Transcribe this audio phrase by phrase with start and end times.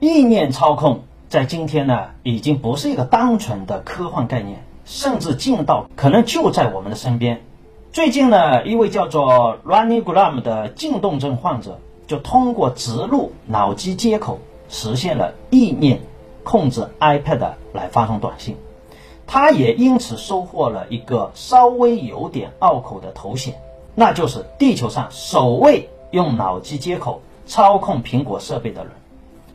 [0.00, 7.42] 意念操控在今天呢，已经不是一个单纯的科幻概念，甚至近到可能就在我们的身边。
[7.92, 14.38] 最近呢，一位叫做 Running Gram 的静动症患者，就通过植入脑机接口，
[14.68, 16.00] 实现了意念
[16.44, 18.56] 控制 iPad 来发送短信。
[19.26, 23.52] 他也因此收获了一个稍微有点拗口的头衔，
[23.96, 28.92] 那就是地球上首位用脑机接口操控苹果设备的人。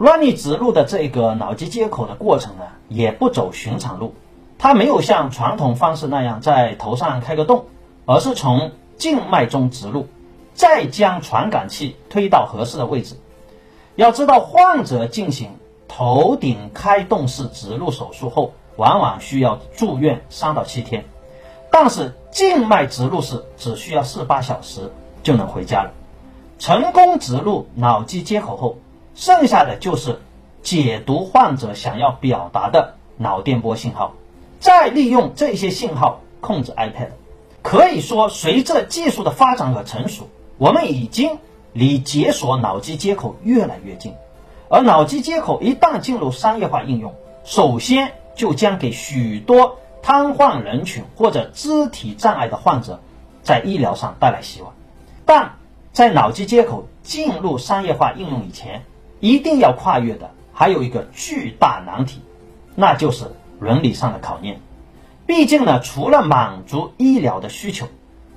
[0.04, 4.14] Runny 植入的这个脑机接口的过程呢，也不走寻常路，
[4.58, 7.68] 它没有像传统方式那样在头上开个洞。
[8.06, 10.08] 而是从静脉中植入，
[10.54, 13.16] 再将传感器推到合适的位置。
[13.96, 15.52] 要知道，患者进行
[15.88, 21.06] 头顶开洞式植入手术后，往往需要住院三到七天，
[21.72, 24.92] 但是静脉植入式只需要四八小时
[25.24, 25.94] 就能回家了。
[26.60, 28.80] 成功植入脑机接口后，
[29.16, 30.22] 剩下的就是
[30.62, 34.14] 解读患者想要表达的脑电波信号，
[34.60, 37.10] 再利用这些信号控制 iPad。
[37.62, 41.38] 可以说，随着技术的发展和成熟，我们已经
[41.72, 44.14] 离解锁脑机接口越来越近。
[44.68, 47.14] 而脑机接口一旦进入商业化应用，
[47.46, 53.00] 首先就将给许多瘫痪人群或者肢体障碍的患者
[53.44, 54.74] 在医疗上带来希望。
[55.26, 55.56] 但
[55.92, 58.84] 在脑机接口进入商业化应用以前，
[59.24, 62.20] 一定要跨越的还有一个巨大难题，
[62.76, 64.60] 那就是伦理上的考验。
[65.26, 67.88] 毕竟呢，除了满足医疗的需求，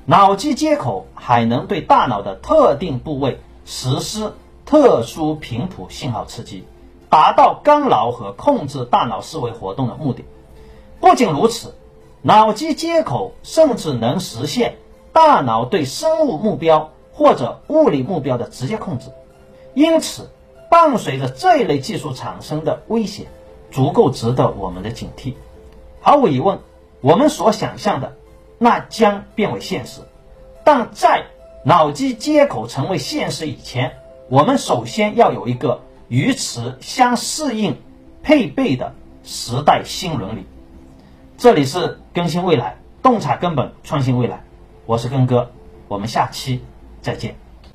[0.05, 6.63] 脑机接口还能对大脑的特定部位实施特殊频谱信号刺激，
[7.11, 10.25] 达到干扰和控制大脑思维活动的目的。
[11.01, 11.75] 不仅如此，
[12.23, 14.77] 脑机接口甚至能实现
[15.13, 19.11] 大脑对生物目标或者物理目标的直接控制。
[19.75, 20.31] 因此，
[20.71, 23.27] 伴随着这一类技术产生的危险，
[23.71, 25.35] 足够值得我们的警惕。
[26.01, 26.59] 毫无疑问。
[27.03, 28.17] 我们所想象的，
[28.59, 30.01] 那将变为现实。
[30.65, 31.27] 但在
[31.65, 37.77] 脑机接口成为现实以前，我们首先要有一个与此相适应、
[38.25, 40.47] 配备的时代新伦理。
[41.37, 44.43] 这里是更新未来，洞察根本，创新未来。
[44.87, 45.51] 我是根哥，
[45.87, 46.65] 我们下期
[47.03, 47.46] 再见。